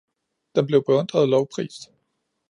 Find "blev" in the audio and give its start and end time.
0.67-0.83